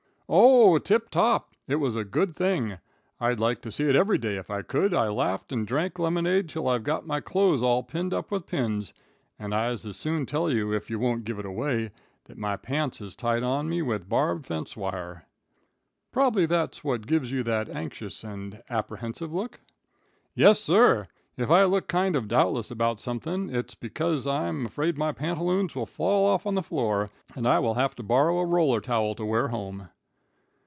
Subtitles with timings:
[0.33, 1.55] "O, tip top.
[1.67, 2.77] It was a good thing.
[3.19, 6.47] I'd like to see it every day if I could, I laughed and drank lemonade
[6.47, 8.93] till I've got my cloze all pinned up with pins,
[9.37, 11.91] and I'd as soon tell you, if you wont give it away,
[12.27, 15.25] that my pants is tied on me with barbed fence wire."
[16.13, 19.59] "Probably that's what gives you that anxious and apprehensive look?"
[20.33, 21.09] "Yes, sir.
[21.35, 25.85] If I look kind of doubtless about something, its because I'm afraid my pantaloons will
[25.85, 29.25] fall off on the floor and I will have to borrow a roller towel to
[29.25, 29.89] wear home."